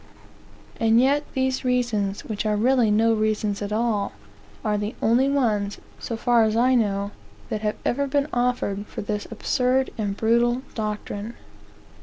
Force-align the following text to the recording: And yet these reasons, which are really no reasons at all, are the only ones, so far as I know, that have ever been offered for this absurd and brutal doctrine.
And 0.79 0.99
yet 0.99 1.25
these 1.35 1.63
reasons, 1.63 2.25
which 2.25 2.43
are 2.43 2.55
really 2.55 2.89
no 2.89 3.13
reasons 3.13 3.61
at 3.61 3.71
all, 3.71 4.13
are 4.65 4.75
the 4.75 4.95
only 4.99 5.29
ones, 5.29 5.77
so 5.99 6.17
far 6.17 6.41
as 6.43 6.55
I 6.55 6.73
know, 6.73 7.11
that 7.49 7.61
have 7.61 7.75
ever 7.85 8.07
been 8.07 8.27
offered 8.33 8.87
for 8.87 9.01
this 9.03 9.27
absurd 9.29 9.91
and 9.99 10.17
brutal 10.17 10.63
doctrine. 10.73 11.35